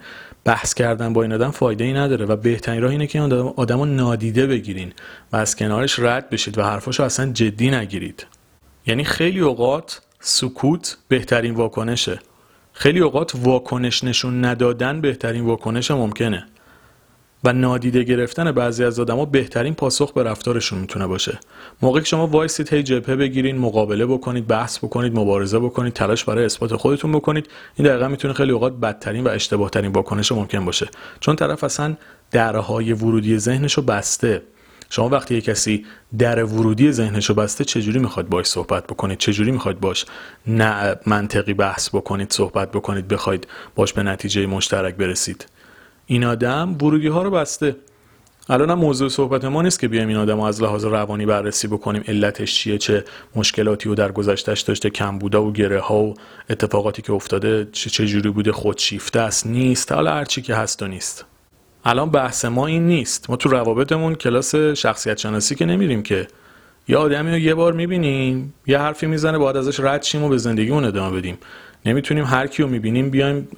بحث 0.48 0.74
کردن 0.74 1.12
با 1.12 1.22
این 1.22 1.32
آدم 1.32 1.50
فایده 1.50 1.84
ای 1.84 1.92
نداره 1.92 2.26
و 2.26 2.36
بهترین 2.36 2.82
راه 2.82 2.90
اینه 2.90 3.06
که 3.06 3.22
این 3.22 3.32
آدم 3.32 3.78
رو 3.78 3.84
نادیده 3.84 4.46
بگیرین 4.46 4.92
و 5.32 5.36
از 5.36 5.56
کنارش 5.56 5.98
رد 5.98 6.30
بشید 6.30 6.58
و 6.58 6.62
حرفاشو 6.62 7.02
اصلا 7.02 7.32
جدی 7.32 7.70
نگیرید. 7.70 8.26
یعنی 8.86 9.04
خیلی 9.04 9.40
اوقات 9.40 10.00
سکوت 10.20 10.96
بهترین 11.08 11.54
واکنشه. 11.54 12.18
خیلی 12.72 13.00
اوقات 13.00 13.32
واکنش 13.34 14.04
نشون 14.04 14.44
ندادن 14.44 15.00
بهترین 15.00 15.44
واکنش 15.44 15.90
ممکنه. 15.90 16.46
و 17.44 17.52
نادیده 17.52 18.02
گرفتن 18.02 18.52
بعضی 18.52 18.84
از 18.84 19.00
آدما 19.00 19.24
بهترین 19.24 19.74
پاسخ 19.74 20.12
به 20.12 20.22
رفتارشون 20.22 20.78
می‌تونه 20.78 21.06
باشه. 21.06 21.38
موقعی 21.82 22.02
که 22.02 22.08
شما 22.08 22.26
وایسید 22.26 22.72
هی 22.72 22.82
جبهه 22.82 23.16
بگیرین 23.16 23.58
مقابله 23.58 24.06
بکنید 24.06 24.46
بحث 24.46 24.78
بکنید 24.78 25.18
مبارزه 25.18 25.58
بکنید 25.58 25.92
تلاش 25.92 26.24
برای 26.24 26.44
اثبات 26.44 26.76
خودتون 26.76 27.12
بکنید 27.12 27.48
این 27.76 27.88
دقیقا 27.88 28.08
می‌تونه 28.08 28.34
خیلی 28.34 28.52
اوقات 28.52 28.72
بدترین 28.72 29.24
و 29.24 29.28
اشتباه 29.28 29.70
ترین 29.70 29.92
واکنش 29.92 30.32
ممکن 30.32 30.64
باشه. 30.64 30.88
چون 31.20 31.36
طرف 31.36 31.64
اصلا 31.64 31.96
درهای 32.30 32.92
ورودی 32.92 33.38
ذهنشو 33.38 33.82
بسته. 33.82 34.42
شما 34.90 35.08
وقتی 35.08 35.34
یه 35.34 35.40
کسی 35.40 35.86
در 36.18 36.44
ورودی 36.44 36.92
ذهنشو 36.92 37.34
بسته 37.34 37.64
چجوری 37.64 37.98
می‌خواد 37.98 38.28
باش 38.28 38.46
صحبت 38.46 38.86
بکنید؟ 38.86 39.18
چجوری 39.18 39.50
می‌خواد 39.50 39.80
باش 39.80 40.06
نه 40.46 40.96
منطقی 41.06 41.54
بحث 41.54 41.88
بکنید 41.88 42.32
صحبت 42.32 42.72
بکنید 42.72 43.08
بخواید 43.08 43.46
باش 43.74 43.92
به 43.92 44.02
نتیجه 44.02 44.46
مشترک 44.46 44.94
برسید؟ 44.94 45.46
این 46.10 46.24
آدم 46.24 46.76
ورودی 46.80 47.06
ها 47.06 47.22
رو 47.22 47.30
بسته. 47.30 47.76
الان 48.48 48.70
هم 48.70 48.78
موضوع 48.78 49.08
صحبت 49.08 49.44
ما 49.44 49.62
نیست 49.62 49.80
که 49.80 49.88
بیایم 49.88 50.08
این 50.08 50.16
آدم 50.16 50.40
از 50.40 50.62
لحاظ 50.62 50.84
روانی 50.84 51.26
بررسی 51.26 51.68
بکنیم. 51.68 52.04
علتش 52.08 52.54
چیه؟ 52.54 52.78
چه 52.78 53.04
مشکلاتی 53.36 53.88
و 53.88 53.94
در 53.94 54.12
گذشتهش 54.12 54.60
داشته؟ 54.60 54.90
کم 54.90 55.18
بوده 55.18 55.38
و 55.38 55.52
گره 55.52 55.80
ها 55.80 56.02
و 56.02 56.14
اتفاقاتی 56.50 57.02
که 57.02 57.12
افتاده 57.12 57.68
چه, 57.72 58.06
جوری 58.06 58.30
بوده؟ 58.30 58.52
خودشیفته 58.52 59.20
است؟ 59.20 59.46
نیست. 59.46 59.92
حالا 59.92 60.10
هرچی 60.10 60.42
که 60.42 60.54
هست 60.54 60.82
و 60.82 60.86
نیست. 60.86 61.24
الان 61.84 62.10
بحث 62.10 62.44
ما 62.44 62.66
این 62.66 62.86
نیست. 62.86 63.30
ما 63.30 63.36
تو 63.36 63.48
روابطمون 63.48 64.14
کلاس 64.14 64.54
شخصیت 64.54 65.18
شناسی 65.18 65.54
که 65.54 65.66
نمیریم 65.66 66.02
که. 66.02 66.28
یه 66.88 66.96
آدمی 66.96 67.30
رو 67.30 67.38
یه 67.38 67.54
بار 67.54 67.72
می‌بینیم 67.72 68.54
یه 68.66 68.78
حرفی 68.78 69.06
می‌زنه 69.06 69.38
باید 69.38 69.56
ازش 69.56 69.80
رد 69.80 70.02
شیم 70.02 70.22
و 70.22 70.28
به 70.28 70.38
زندگیمون 70.38 70.84
ادامه 70.84 71.16
بدیم. 71.16 71.38
نمی‌تونیم 71.86 72.24
هر 72.24 72.46
کی 72.46 72.62
رو 72.62 72.68
می‌بینیم 72.68 73.10
بیایم 73.10 73.48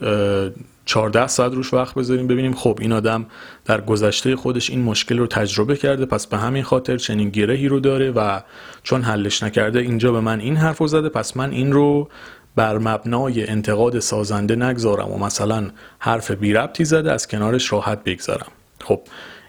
14 0.84 1.26
ساعت 1.26 1.52
روش 1.54 1.74
وقت 1.74 1.94
بذاریم 1.94 2.26
ببینیم. 2.26 2.54
خب 2.54 2.78
این 2.80 2.92
آدم 2.92 3.26
در 3.64 3.80
گذشته 3.80 4.36
خودش 4.36 4.70
این 4.70 4.82
مشکل 4.82 5.18
رو 5.18 5.26
تجربه 5.26 5.76
کرده 5.76 6.06
پس 6.06 6.26
به 6.26 6.38
همین 6.38 6.62
خاطر 6.62 6.96
چنین 6.96 7.30
گرهی 7.30 7.68
رو 7.68 7.80
داره 7.80 8.10
و 8.10 8.40
چون 8.82 9.02
حلش 9.02 9.42
نکرده 9.42 9.78
اینجا 9.78 10.12
به 10.12 10.20
من 10.20 10.40
این 10.40 10.56
حرف 10.56 10.78
رو 10.78 10.86
زده 10.86 11.08
پس 11.08 11.36
من 11.36 11.50
این 11.50 11.72
رو 11.72 12.08
بر 12.56 12.78
مبنای 12.78 13.46
انتقاد 13.46 13.98
سازنده 13.98 14.56
نگذارم 14.56 15.12
و 15.12 15.18
مثلا 15.18 15.70
حرف 15.98 16.30
بی 16.30 16.52
ربطی 16.52 16.84
زده 16.84 17.12
از 17.12 17.28
کنارش 17.28 17.72
راحت 17.72 18.04
بگذارم. 18.04 18.46
خب 18.84 19.00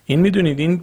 این 0.05 0.19
می‌دونید 0.19 0.59
این 0.59 0.81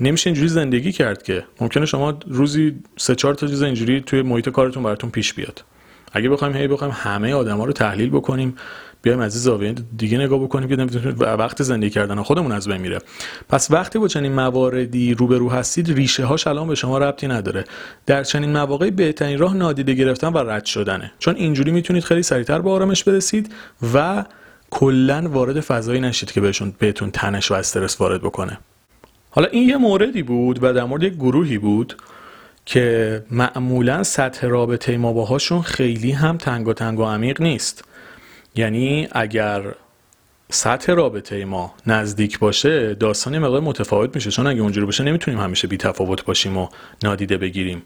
نمیشه 0.00 0.30
اینجوری 0.30 0.48
زندگی 0.48 0.92
کرد 0.92 1.22
که. 1.22 1.44
ممکنه 1.60 1.86
شما 1.86 2.18
روزی 2.26 2.74
سه 2.96 3.14
چهار 3.14 3.34
تا 3.34 3.46
چیز 3.46 3.62
اینجوری 3.62 4.00
توی 4.00 4.22
محیط 4.22 4.48
کارتون 4.48 4.82
براتون 4.82 5.10
پیش 5.10 5.34
بیاد. 5.34 5.64
اگه 6.12 6.28
بخوایم 6.28 6.56
هی 6.56 6.68
بخوایم 6.68 6.94
همه 6.96 7.34
آدما 7.34 7.64
رو 7.64 7.72
تحلیل 7.72 8.10
بکنیم 8.10 8.56
بیایم 9.02 9.20
از 9.20 9.42
زاویه 9.42 9.74
دیگه 9.96 10.18
نگاه 10.18 10.38
بکنیم 10.42 10.68
که 10.68 11.08
وقت 11.24 11.62
زندگی 11.62 11.90
کردن 11.90 12.22
خودمون 12.22 12.52
از 12.52 12.68
بین 12.68 12.80
میره. 12.80 12.98
پس 13.48 13.70
وقتی 13.70 13.98
با 13.98 14.08
چنین 14.08 14.32
مواردی 14.32 15.14
روبرو 15.14 15.50
هستید 15.50 15.92
ریشه 15.92 16.24
هاش 16.24 16.46
الان 16.46 16.68
به 16.68 16.74
شما 16.74 16.98
ربطی 16.98 17.28
نداره. 17.28 17.64
در 18.06 18.24
چنین 18.24 18.52
مواقعی 18.52 18.90
بهترین 18.90 19.38
راه 19.38 19.56
نادیده 19.56 19.94
گرفتن 19.94 20.28
و 20.28 20.38
رد 20.38 20.64
شدنه. 20.64 21.12
چون 21.18 21.36
اینجوری 21.36 21.70
می‌تونید 21.70 22.04
خیلی 22.04 22.22
سریعتر 22.22 22.58
به 22.58 22.70
آرامش 22.70 23.04
برسید 23.04 23.54
و 23.94 24.24
کلا 24.70 25.28
وارد 25.28 25.60
فضایی 25.60 26.00
نشید 26.00 26.32
که 26.32 26.40
بهشون 26.40 26.72
بهتون 26.78 27.10
تنش 27.10 27.50
و 27.50 27.54
استرس 27.54 28.00
وارد 28.00 28.20
بکنه. 28.20 28.58
حالا 29.30 29.48
این 29.48 29.68
یه 29.68 29.76
موردی 29.76 30.22
بود 30.22 30.58
و 30.62 30.72
در 30.72 30.84
مورد 30.84 31.02
یک 31.02 31.14
گروهی 31.14 31.58
بود. 31.58 31.96
که 32.66 33.22
معمولا 33.30 34.02
سطح 34.02 34.46
رابطه 34.46 34.96
ما 34.96 35.12
باهاشون 35.12 35.62
خیلی 35.62 36.10
هم 36.12 36.36
تنگ 36.36 36.68
و 36.68 36.72
تنگ 36.72 36.98
و 36.98 37.04
عمیق 37.04 37.42
نیست. 37.42 37.84
یعنی 38.54 39.08
اگر 39.12 39.62
سطح 40.50 40.92
رابطه 40.92 41.44
ما 41.44 41.74
نزدیک 41.86 42.38
باشه 42.38 42.94
داستان 42.94 43.38
مقدار 43.38 43.60
متفاوت 43.60 44.14
میشه. 44.14 44.30
چون 44.30 44.46
اگه 44.46 44.60
اونجوری 44.60 44.86
باشه 44.86 45.04
نمی‌تونیم 45.04 45.40
همیشه 45.40 45.68
بی 45.68 45.76
تفاوت 45.76 46.24
باشیم 46.24 46.56
و 46.56 46.68
نادیده 47.04 47.36
بگیریم. 47.36 47.82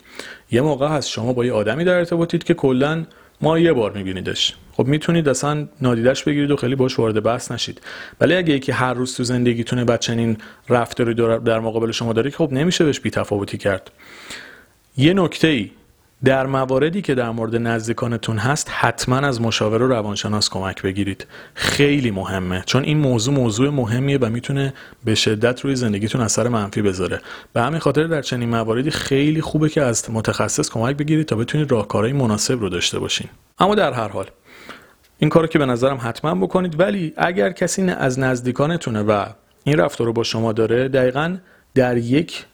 یه 0.50 0.60
موقع 0.60 0.88
هست 0.88 1.08
شما 1.08 1.32
با 1.32 1.44
یه 1.44 1.52
آدمی 1.52 1.84
در 1.84 1.94
ارتباطید 1.94 2.44
که 2.44 2.54
کلا 2.54 3.04
ما 3.40 3.58
یه 3.58 3.72
بار 3.72 3.92
میبینیدش. 3.92 4.54
خب 4.72 4.86
می‌تونید 4.86 5.28
اصلا 5.28 5.68
نادیدش 5.80 6.24
بگیرید 6.24 6.50
و 6.50 6.56
خیلی 6.56 6.74
باش 6.74 6.98
وارد 6.98 7.22
بحث 7.22 7.52
نشید. 7.52 7.80
ولی 8.20 8.34
اگه 8.34 8.54
یکی 8.54 8.72
هر 8.72 8.94
روز 8.94 9.16
تو 9.16 9.24
زندگیتونه 9.24 9.84
بعد 9.84 10.00
چنین 10.00 10.38
رفتاری 10.68 11.14
در 11.14 11.60
مقابل 11.60 11.90
شما 11.90 12.12
داره 12.12 12.30
خب 12.30 12.48
نمیشه 12.52 12.84
بهش 12.84 13.00
بی 13.00 13.10
تفاوتی 13.10 13.58
کرد. 13.58 13.90
یه 14.96 15.14
نکته 15.14 15.48
ای 15.48 15.70
در 16.24 16.46
مواردی 16.46 17.02
که 17.02 17.14
در 17.14 17.30
مورد 17.30 17.56
نزدیکانتون 17.56 18.38
هست 18.38 18.68
حتما 18.70 19.16
از 19.16 19.40
مشاور 19.40 19.82
و 19.82 19.88
روانشناس 19.88 20.50
کمک 20.50 20.82
بگیرید. 20.82 21.26
خیلی 21.54 22.10
مهمه. 22.10 22.62
چون 22.66 22.84
این 22.84 22.98
موضوع 22.98 23.34
موضوع 23.34 23.70
مهمیه 23.70 24.18
و 24.18 24.30
می‌تونه 24.30 24.74
به 25.04 25.14
شدت 25.14 25.60
روی 25.60 25.76
زندگیتون 25.76 26.20
اثر 26.20 26.48
منفی 26.48 26.82
بذاره. 26.82 27.20
به 27.52 27.62
همین 27.62 27.78
خاطر 27.78 28.04
در 28.04 28.22
چنین 28.22 28.48
مواردی 28.48 28.90
خیلی 28.90 29.40
خوبه 29.40 29.68
که 29.68 29.82
از 29.82 30.10
متخصص 30.10 30.70
کمک 30.70 30.96
بگیرید 30.96 31.26
تا 31.26 31.36
بتونید 31.36 31.72
راهکارهای 31.72 32.12
مناسب 32.12 32.60
رو 32.60 32.68
داشته 32.68 32.98
باشین. 32.98 33.28
اما 33.58 33.74
در 33.74 33.92
هر 33.92 34.08
حال 34.08 34.26
این 35.18 35.30
کارو 35.30 35.46
که 35.46 35.58
به 35.58 35.66
نظرم 35.66 35.98
حتما 36.02 36.34
بکنید 36.34 36.80
ولی 36.80 37.12
اگر 37.16 37.52
کسی 37.52 37.82
از 37.82 38.18
نزدیکانتونه 38.18 39.02
و 39.02 39.26
این 39.64 39.78
رفتار 39.78 40.06
رو 40.06 40.12
با 40.12 40.22
شما 40.22 40.52
داره 40.52 40.88
دقیقا 40.88 41.36
در 41.74 41.96
یک 41.96 42.44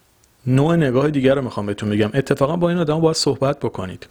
نوع 0.47 0.75
نگاه 0.75 1.09
دیگر 1.09 1.35
رو 1.35 1.41
می‌خوام 1.41 1.65
بهتون 1.65 1.89
بگم. 1.89 2.09
اتفاقا 2.13 2.55
با 2.55 2.69
این 2.69 2.77
آدم 2.77 2.99
باید 2.99 3.15
صحبت 3.15 3.59
بکنید. 3.59 4.07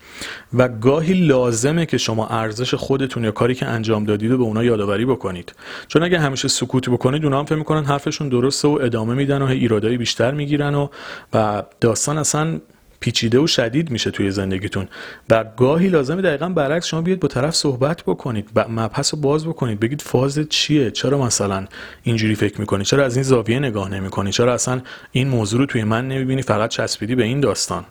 و 0.55 0.69
گاهی 0.69 1.15
لازمه 1.15 1.87
که 1.87 1.99
شما 1.99 2.27
ارزش 2.27 2.75
خودتون 2.75 3.25
یا 3.25 3.31
کاری 3.31 3.55
که 3.55 3.67
انجام 3.67 4.05
دادید 4.05 4.31
رو 4.31 4.39
به 4.39 4.45
اونا 4.45 4.65
یادآوری 4.65 5.05
بکنید. 5.05 5.55
چون 5.89 6.03
اگه 6.03 6.19
همیشه 6.19 6.49
سکوت 6.49 6.89
بکنید 6.89 7.25
اونا 7.25 7.39
هم 7.39 7.45
فکر 7.45 7.59
می‌کنن 7.59 7.85
حرفشون 7.85 8.29
درسته 8.29 8.69
و 8.69 8.79
ادامه 8.83 9.15
میدن 9.15 9.43
و 9.43 9.47
ایرادایی 9.47 9.97
بیشتر 9.97 10.31
می‌گیرن 10.31 10.75
و 10.75 10.89
و 11.33 11.63
داستان 11.81 12.19
اصلا 12.19 12.61
پیچیده 13.03 13.39
و 13.39 13.47
شدید 13.47 13.91
میشه 13.91 14.11
توی 14.11 14.31
زندگیتون. 14.31 14.89
و 15.31 15.45
گاهی 15.57 15.89
لازمه 15.89 16.23
دقیقا 16.23 16.49
برعکس 16.49 16.87
شما 16.87 17.01
بیاید 17.01 17.21
با 17.21 17.29
طرف 17.29 17.55
صحبت 17.55 18.03
بکنید 18.03 18.49
و 18.55 18.69
مبحث 18.69 19.15
رو 19.15 19.21
باز 19.21 19.47
بکنید. 19.47 19.81
بگید 19.81 20.03
فاز 20.03 20.41
چیه؟ 20.49 20.91
چرا 20.91 21.19
مثلا 21.19 21.67
اینجوری 22.03 22.35
فکر 22.35 22.61
می‌کنی؟ 22.61 22.85
چرا 22.85 23.05
از 23.05 23.17
این 23.17 23.23
زاویه 23.23 23.59
نگاه 23.59 23.89
نمی‌کنی؟ 23.89 24.33
چرا 24.33 24.55
اصلا 24.55 24.81
این 25.13 25.29
موضوع 25.29 25.61
رو 25.61 25.67
توی 25.67 25.85
من 25.85 26.09
نمی‌بینی؟ 26.09 26.43
فقط 26.43 26.71
چسبیدی 26.71 27.15
به 27.15 27.25
این 27.25 27.41
داستان. 27.41 27.85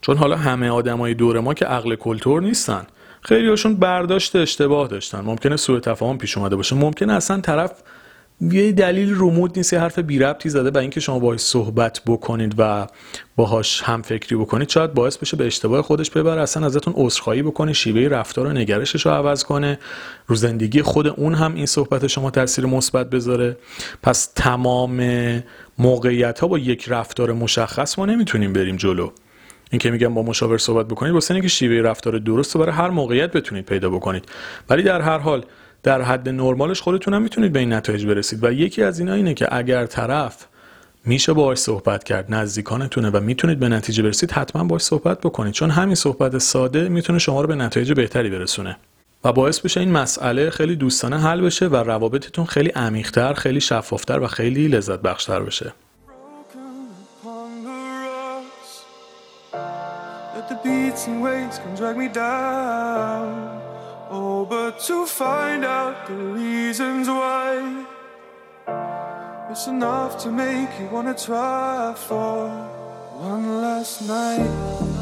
چون 0.00 0.16
حالا 0.16 0.36
همه 0.36 0.68
آدمای 0.68 1.14
دور 1.14 1.40
ما 1.40 1.54
که 1.54 1.64
عقل 1.64 1.94
کلتور 1.94 2.42
نیستن. 2.42 2.86
خیلی 3.22 3.48
هاشون 3.48 3.76
برداشت 3.76 4.36
اشتباه 4.36 4.88
داشتن. 4.88 5.20
ممکنه 5.20 5.56
سوء 5.56 5.80
تفاهم 5.80 6.18
پیش 6.18 6.38
اومده 6.38 6.56
باشه. 6.56 6.76
ممکنه 6.76 7.12
اصلا 7.12 7.40
طرف 7.40 7.72
یه 8.50 8.72
دلیل 8.72 9.14
رومود 9.14 9.52
نیست 9.56 9.72
یه 9.72 9.80
حرف 9.80 9.98
بی 9.98 10.18
ربطی 10.18 10.48
زده 10.48 10.70
و 10.70 10.78
اینکه 10.78 11.00
شما 11.00 11.18
باهاش 11.18 11.40
صحبت 11.40 12.00
بکنید 12.06 12.54
و 12.58 12.86
باهاش 13.36 13.82
هم 13.82 14.02
فکری 14.02 14.36
بکنید. 14.36 14.68
شاید 14.68 14.94
باعث 14.94 15.16
بشه 15.16 15.36
به 15.36 15.46
اشتباه 15.46 15.82
خودش 15.82 16.10
ببره 16.10 16.42
اصلا 16.42 16.66
ازتون 16.66 16.94
عذرخواهی 16.96 17.42
بکنه 17.42 17.72
شیوه 17.72 18.08
رفتار 18.08 18.46
و 18.46 18.52
نگرشش 18.52 19.06
رو 19.06 19.12
عوض 19.12 19.44
کنه. 19.44 19.78
رو 20.26 20.36
زندگی 20.36 20.82
خود 20.82 21.06
اون 21.06 21.34
هم 21.34 21.54
این 21.54 21.66
صحبت 21.66 22.06
شما 22.06 22.30
تاثیر 22.30 22.66
مثبت 22.66 23.10
بذاره. 23.10 23.56
پس 24.02 24.32
تمام 24.34 25.02
موقعیت 25.78 26.40
ها 26.40 26.48
با 26.48 26.58
یک 26.58 26.84
رفتار 26.88 27.32
مشخص 27.32 27.98
ما 27.98 28.06
نمی‌تونیم 28.06 28.52
بریم 28.52 28.76
جلو. 28.76 29.10
این 29.72 29.78
که 29.78 29.90
میگم 29.90 30.14
با 30.14 30.22
مشاور 30.22 30.58
صحبت 30.58 30.86
بکنید 30.86 31.12
واسه 31.12 31.34
اینکه 31.34 31.48
شیوه 31.48 31.88
رفتار 31.88 32.18
درست 32.18 32.56
برای 32.56 32.72
هر 32.72 32.90
موقعیت 32.90 33.32
بتونید 33.32 33.64
پیدا 33.64 33.90
بکنید. 33.90 34.24
ولی 34.70 34.82
در 34.82 35.00
هر 35.00 35.18
حال 35.18 35.44
در 35.82 36.02
حد 36.02 36.28
نرمالش 36.28 36.80
خودتون 36.80 37.14
هم 37.14 37.22
می‌تونید 37.22 37.52
به 37.52 37.58
این 37.58 37.72
نتایج 37.72 38.06
برسید 38.06 38.44
و 38.44 38.52
یکی 38.52 38.82
از 38.82 38.98
اینا 38.98 39.14
اینه 39.14 39.34
که 39.34 39.56
اگر 39.56 39.86
طرف 39.86 40.46
میشه 41.04 41.32
باهاش 41.32 41.58
صحبت 41.58 42.04
کرد 42.04 42.34
نزدیکانتونه 42.34 43.10
و 43.10 43.20
می‌تونید 43.20 43.58
به 43.58 43.68
نتیجه 43.68 44.02
برسید 44.02 44.30
حتما 44.30 44.64
باهاش 44.64 44.82
صحبت 44.82 45.20
بکنید. 45.20 45.52
چون 45.52 45.70
همین 45.70 45.94
صحبت 45.94 46.38
ساده 46.38 46.88
می‌تونه 46.88 47.18
شما 47.18 47.40
رو 47.40 47.48
به 47.48 47.54
نتایج 47.54 47.92
بهتری 47.92 48.30
برسونه. 48.30 48.76
و 49.24 49.32
باعث 49.32 49.60
بشه 49.60 49.80
این 49.80 49.92
مسئله 49.92 50.50
خیلی 50.50 50.76
دوستانه 50.76 51.20
حل 51.20 51.40
بشه 51.40 51.66
و 51.66 51.76
روابطتون 51.76 52.44
خیلی 52.44 52.68
عمیقتر 52.68 53.34
خیلی 53.34 53.60
شفافتر 53.60 54.20
و 54.20 54.26
خیلی 54.26 54.68
لذت 54.68 55.02
بخشتر 55.02 55.40
بشه. 55.40 55.72
The 60.52 60.58
beats 60.68 61.06
and 61.06 61.22
waves 61.22 61.58
can 61.58 61.74
drag 61.74 61.96
me 61.96 62.08
down. 62.08 63.62
Oh, 64.10 64.44
but 64.44 64.80
to 64.80 65.06
find 65.06 65.64
out 65.64 66.06
the 66.06 66.12
reasons 66.12 67.08
why, 67.08 67.86
it's 69.50 69.66
enough 69.66 70.22
to 70.24 70.30
make 70.30 70.68
you 70.78 70.88
wanna 70.92 71.14
try 71.14 71.94
for 71.96 72.50
one 73.16 73.62
last 73.62 74.02
night. 74.02 75.01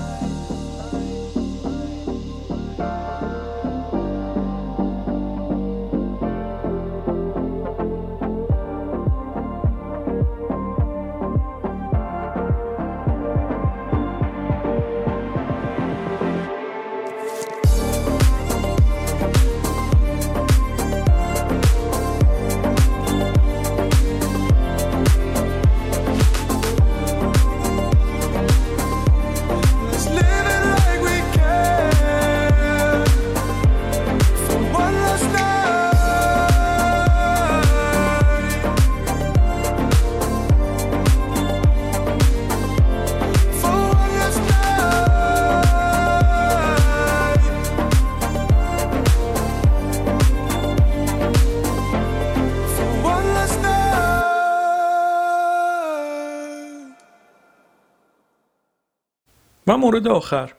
و 59.71 59.77
مورد 59.77 60.09
آخر. 60.09 60.51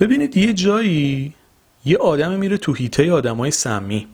ببینید 0.00 0.36
یه 0.36 0.52
جایی 0.52 1.34
یه 1.84 1.96
آدم 1.96 2.32
میره 2.32 2.56
تو 2.56 2.72
هیته 2.72 3.12
آدمای 3.12 3.50
سمی. 3.50 4.06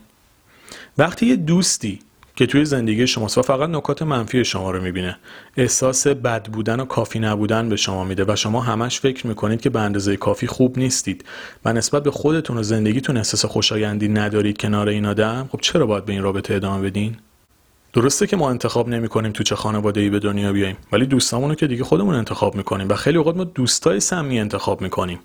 وقتی 0.97 1.25
یه 1.25 1.35
دوستی 1.35 1.99
که 2.35 2.45
توی 2.45 2.65
زندگی 2.65 3.07
شماست 3.07 3.37
و 3.37 3.41
فقط 3.41 3.69
نکات 3.69 4.01
منفی 4.01 4.45
شما 4.45 4.71
رو 4.71 4.81
می‌بینه 4.81 5.17
احساس 5.57 6.07
بد 6.07 6.47
بودن 6.47 6.79
و 6.79 6.85
کافی 6.85 7.19
نبودن 7.19 7.69
به 7.69 7.75
شما 7.75 8.03
میده 8.03 8.25
و 8.27 8.35
شما 8.35 8.61
همش 8.61 8.99
فکر 8.99 9.27
می‌کنید 9.27 9.61
که 9.61 9.69
به 9.69 9.79
اندازه 9.79 10.17
کافی 10.17 10.47
خوب 10.47 10.79
نیستید 10.79 11.25
و 11.65 11.73
نسبت 11.73 12.03
به 12.03 12.11
خودتون 12.11 12.57
و 12.57 12.63
زندگیتون 12.63 13.17
احساس 13.17 13.45
خوشایندی 13.45 14.07
ندارید 14.07 14.57
کنار 14.57 14.89
این 14.89 15.05
آدم 15.05 15.49
خب 15.51 15.59
چرا 15.61 15.85
باید 15.85 16.05
به 16.05 16.13
این 16.13 16.23
رابطه 16.23 16.53
ادامه 16.53 16.89
بدین؟ 16.89 17.17
درسته 17.93 18.27
که 18.27 18.37
ما 18.37 18.49
انتخاب 18.49 18.89
نمی 18.89 19.07
کنیم 19.07 19.31
تو 19.31 19.43
چه 19.43 19.55
خانواده 19.55 20.01
ای 20.01 20.09
به 20.09 20.19
دنیا 20.19 20.53
بیاییم 20.53 20.77
ولی 20.91 21.05
دوستامونو 21.05 21.55
که 21.55 21.67
دیگه 21.67 21.83
خودمون 21.83 22.15
انتخاب 22.15 22.55
می‌کنیم 22.55 22.89
و 22.89 22.95
خیلی 22.95 23.17
اوقات 23.17 23.37
ما 23.37 23.43
دوستای 23.43 23.99
سمی 23.99 24.39
انتخاب 24.39 24.81
می‌کنیم. 24.81 25.19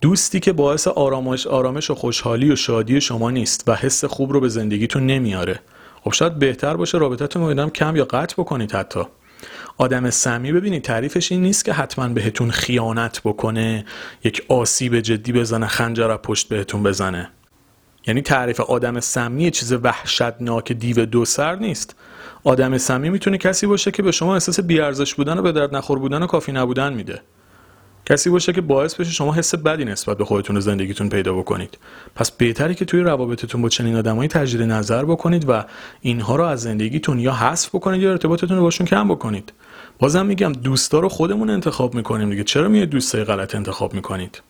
دوستی 0.00 0.40
که 0.40 0.52
باعث 0.52 0.88
آرامش 0.88 1.46
آرامش 1.46 1.90
و 1.90 1.94
خوشحالی 1.94 2.50
و 2.50 2.56
شادی 2.56 3.00
شما 3.00 3.30
نیست 3.30 3.64
و 3.66 3.74
حس 3.74 4.04
خوب 4.04 4.32
رو 4.32 4.40
به 4.40 4.48
زندگیتون 4.48 5.06
نمیاره. 5.06 5.60
خب 6.04 6.12
شاید 6.12 6.38
بهتر 6.38 6.76
باشه 6.76 6.98
رابطتون 6.98 7.58
رو 7.58 7.70
کم 7.70 7.96
یا 7.96 8.04
قطع 8.04 8.34
بکنید 8.38 8.72
حتی. 8.72 9.00
آدم 9.78 10.10
سمی 10.10 10.52
ببینید 10.52 10.82
تعریفش 10.82 11.32
این 11.32 11.42
نیست 11.42 11.64
که 11.64 11.72
حتما 11.72 12.08
بهتون 12.08 12.50
خیانت 12.50 13.20
بکنه 13.24 13.84
یک 14.24 14.44
آسیب 14.48 15.00
جدی 15.00 15.32
بزنه 15.32 15.66
خنجر 15.66 16.16
پشت 16.16 16.48
بهتون 16.48 16.82
بزنه. 16.82 17.30
یعنی 18.06 18.22
تعریف 18.22 18.60
آدم 18.60 19.00
سمی 19.00 19.50
چیز 19.50 19.72
وحشتناک 19.72 20.72
دیو 20.72 21.06
دو 21.06 21.24
سر 21.24 21.56
نیست. 21.56 21.96
آدم 22.44 22.78
سمی 22.78 23.10
می‌تونه 23.10 23.38
کسی 23.38 23.66
باشه 23.66 23.90
که 23.90 24.02
به 24.02 24.12
شما 24.12 24.34
احساس 24.34 24.60
بیارزش 24.60 25.14
بودن 25.14 25.38
و 25.38 25.42
به 25.42 25.52
درد 25.52 25.76
نخور 25.76 25.98
بودن 25.98 26.22
و 26.22 26.26
کافی 26.26 26.52
نبودن 26.52 26.92
میده. 26.92 27.22
کسی 28.06 28.30
باشه 28.30 28.52
که 28.52 28.60
باعث 28.60 28.94
بشه 28.94 29.10
شما 29.10 29.34
حس 29.34 29.54
بدی 29.54 29.84
نسبت 29.84 30.18
به 30.18 30.24
خودتون 30.24 30.56
و 30.56 30.60
زندگیتون 30.60 31.08
پیدا 31.08 31.34
بکنید. 31.34 31.78
پس 32.14 32.30
بهتره 32.30 32.74
که 32.74 32.84
توی 32.84 33.00
روابطتون 33.00 33.62
با 33.62 33.68
چنین 33.68 33.96
آدمایی 33.96 34.28
تجدید 34.28 34.62
نظر 34.62 35.04
بکنید 35.04 35.48
و 35.48 35.64
اینها 36.00 36.36
رو 36.36 36.44
از 36.44 36.62
زندگیتون 36.62 37.18
یا 37.18 37.32
حذف 37.32 37.74
بکنید 37.74 38.02
یا 38.02 38.10
ارتباطتون 38.10 38.56
رو 38.56 38.62
باشون 38.62 38.86
کم 38.86 39.08
بکنید. 39.08 39.52
بازم 39.98 40.26
میگم 40.26 40.52
دوستا 40.52 41.00
رو 41.00 41.08
خودمون 41.08 41.50
انتخاب 41.50 41.94
می‌کنیم 41.94 42.30
دیگه. 42.30 42.44
چرا 42.44 42.68
میاد 42.68 42.88
دوستای 42.88 43.24
غلط 43.24 43.54
انتخاب 43.54 43.94
می‌کنید؟ 43.94 44.42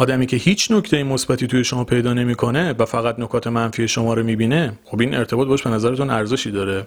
آدمی 0.00 0.26
که 0.26 0.36
هیچ 0.36 0.70
نکته 0.70 1.02
مثبتی 1.02 1.46
توی 1.46 1.64
شما 1.64 1.84
پیدا 1.84 2.12
نمی‌کنه 2.12 2.74
و 2.78 2.84
فقط 2.84 3.18
نکات 3.18 3.46
منفی 3.46 3.88
شما 3.88 4.14
رو 4.14 4.22
می‌بینه 4.22 4.72
خب 4.84 5.00
این 5.00 5.14
ارتباط 5.14 5.48
باش 5.48 5.62
به 5.62 5.70
نظرتون 5.70 6.10
ارزشی 6.10 6.50
داره. 6.50 6.86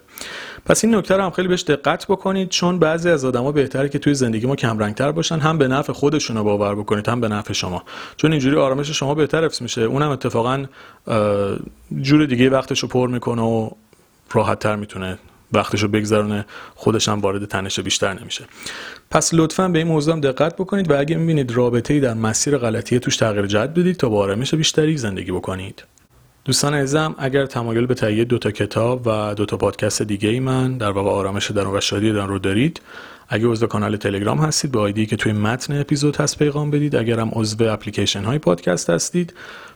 پس 0.66 0.86
این 0.86 0.96
نکته 0.96 1.16
رو 1.16 1.24
هم 1.24 1.30
خیلی 1.30 1.48
بهش 1.48 1.64
دقت 1.64 2.08
بکنید 2.08 2.50
چون 2.50 2.80
بعضی 2.80 3.10
از 3.10 3.26
آدما 3.26 3.52
بهتره 3.52 3.90
که 3.90 4.00
توی 4.00 4.14
زندگی 4.14 4.48
ما 4.48 4.56
کم 4.56 4.80
رنگتر 4.80 5.12
باشن 5.12 5.40
هم 5.40 5.58
به 5.58 5.68
نفع 5.68 5.94
خودشون 5.94 6.38
رو 6.38 6.44
باور 6.44 6.76
بکنید 6.76 7.10
هم 7.10 7.22
به 7.22 7.28
نفع 7.28 7.54
شما. 7.54 7.84
چون 8.18 8.32
اینجوری 8.32 8.56
آرامش 8.56 8.92
شما 8.92 9.16
بهتر 9.16 9.46
حفظ 9.46 9.62
میشه. 9.62 9.82
اونم 9.82 10.10
اتفاقا 10.10 10.66
جور 12.02 12.26
دیگه 12.26 12.50
وقتش 12.50 12.80
رو 12.80 12.88
پر 12.88 13.08
می‌کنه 13.08 13.42
و 13.42 13.70
راحت 14.32 14.60
تر 14.60 14.76
می‌تونه 14.76 15.18
وقتشو 15.54 15.88
بگذرونه 15.88 16.46
خودش 16.76 17.10
هم 17.10 17.20
وارد 17.20 17.46
تنش 17.46 17.80
بیشتر 17.80 18.14
نمیشه. 18.14 18.46
پس 19.12 19.34
لطفا 19.34 19.68
به 19.68 19.80
این 19.80 19.88
موضوع 19.88 20.14
هم 20.14 20.22
دقت 20.22 20.56
بکنید 20.56 20.92
و 20.92 21.00
اگه 21.00 21.16
می‌بینید 21.16 21.52
رابطه 21.52 21.94
ای 21.94 22.00
در 22.00 22.14
مسیر 22.14 22.58
غلطی 22.58 23.00
توش 23.00 23.18
تغییر 23.18 23.46
جد 23.46 23.74
بدید 23.74 23.96
تا 23.96 24.10
با 24.10 24.20
آرامش 24.20 24.54
بیشتری 24.54 24.98
زندگی 24.98 25.32
بکنید. 25.32 25.84
دوستان 26.46 26.74
عزیزم 26.74 27.16
اگر 27.18 27.46
تمایل 27.46 27.86
به 27.86 27.94
تهیه 27.94 28.24
دو 28.24 28.38
تا 28.38 28.52
کتاب 28.52 29.02
و 29.08 29.34
دو 29.34 29.46
تا 29.46 29.58
پادکست 29.58 30.02
دیگه 30.02 30.30
ای 30.30 30.40
من 30.40 30.78
در 30.78 30.92
واقع 30.92 31.10
آرامش 31.10 31.52
درون 31.52 31.78
و 31.78 31.82
شادی 31.82 32.14
درون 32.14 32.28
رو 32.28 32.40
دارید 32.40 32.82
اگه 33.30 33.48
عضو 33.48 33.68
کانال 33.68 33.98
تلگرام 33.98 34.38
هستید 34.38 34.72
به 34.72 34.80
آیدی 34.80 35.06
که 35.06 35.16
توی 35.16 35.34
متن 35.34 35.80
اپیزود 35.80 36.18
هست 36.18 36.40
پیغام 36.40 36.72
بدید. 36.72 36.96
اگر 36.96 37.20
هم 37.20 37.32
عضو 37.34 37.64
اپلیکیشن 37.64 38.24
های 38.24 38.40
پادکست 38.40 38.90
هستید 38.90 39.34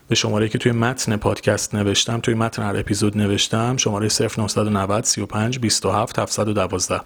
به 0.07 0.15
شماره 0.15 0.49
که 0.49 0.57
توی 0.57 0.71
متن 0.71 1.15
پادکست 1.15 1.75
نوشتم 1.75 2.19
توی 2.19 2.33
متن 2.33 2.63
هر 2.63 2.77
اپیزود 2.77 3.17
نوشتم 3.17 3.77
شماره 3.77 4.07
0990 4.47 5.03
35 5.03 5.59
27 5.59 6.19
712 6.19 7.01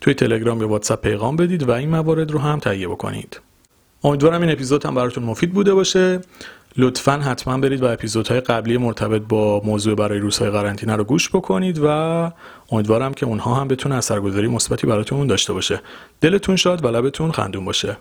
توی 0.00 0.14
تلگرام 0.14 0.60
یا 0.60 0.68
واتساپ 0.68 1.00
پیغام 1.00 1.36
بدید 1.36 1.68
و 1.68 1.70
این 1.70 1.88
موارد 1.88 2.30
رو 2.30 2.38
هم 2.38 2.58
تهیه 2.58 2.88
بکنید. 2.88 3.40
امیدوارم 4.04 4.40
این 4.40 4.50
اپیزود 4.50 4.86
هم 4.86 4.94
براتون 4.94 5.24
مفید 5.24 5.52
بوده 5.52 5.74
باشه. 5.74 6.20
لطفا 6.78 7.12
حتما 7.12 7.58
برید 7.58 7.82
و 7.82 7.86
اپیزودهای 7.86 8.40
قبلی 8.40 8.78
مرتبط 8.78 9.22
با 9.28 9.60
موضوع 9.64 9.94
برای 9.94 10.18
روزهای 10.18 10.50
قرنطینه 10.50 10.96
رو 10.96 11.04
گوش 11.04 11.28
بکنید 11.28 11.80
و 11.82 11.88
امیدوارم 12.72 13.14
که 13.14 13.26
اونها 13.26 13.54
هم 13.54 13.68
بتونه 13.68 13.94
اثرگذاری 13.94 14.48
مثبتی 14.48 14.86
براتون 14.86 15.26
داشته 15.26 15.52
باشه. 15.52 15.80
دلتون 16.20 16.56
شاد 16.56 16.84
و 16.84 16.88
لبتون 16.88 17.32
خندون 17.32 17.64
باشه. 17.64 17.96